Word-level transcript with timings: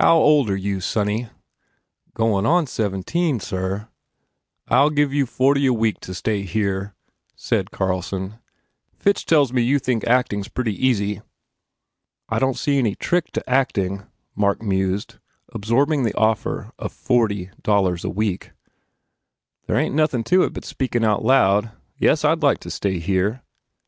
"How 0.00 0.16
old 0.16 0.50
are 0.50 0.56
you, 0.56 0.80
sonny?" 0.80 1.28
"Coin* 2.14 2.44
on 2.44 2.66
seventeen, 2.66 3.38
sir." 3.38 3.86
"I 4.66 4.78
ll 4.80 4.90
give 4.90 5.14
you 5.14 5.26
forty 5.26 5.64
a 5.66 5.72
week 5.72 6.00
to 6.00 6.12
stay 6.12 6.42
here," 6.42 6.96
said 7.36 7.70
21 7.70 7.70
THE 7.70 7.70
FAIR 7.76 7.86
REWARDS 7.86 8.06
Carlson, 8.10 8.38
"Fitch 8.98 9.26
tells 9.26 9.52
me 9.52 9.62
you 9.62 9.78
think 9.78 10.04
acting 10.08 10.40
s 10.40 10.48
pretty 10.48 10.74
easy." 10.74 11.22
"I 12.28 12.40
don 12.40 12.54
t 12.54 12.58
see 12.58 12.78
any 12.78 12.96
trick 12.96 13.30
to 13.30 13.48
acting," 13.48 14.04
Mark 14.34 14.60
mused, 14.60 15.20
absorbing 15.54 16.02
the 16.02 16.18
offer 16.18 16.72
of 16.76 16.90
forty 16.92 17.50
dollars 17.62 18.04
a 18.04 18.10
week, 18.10 18.50
"There 19.68 19.76
ain 19.76 19.92
t 19.92 19.96
nothin 19.96 20.24
to 20.24 20.42
it 20.42 20.52
but 20.52 20.64
speakin 20.64 21.04
out 21.04 21.24
loud.... 21.24 21.70
Yes, 21.96 22.24
I 22.24 22.34
d 22.34 22.40
like 22.40 22.58
to 22.62 22.72
stay 22.72 22.98
here." 22.98 23.44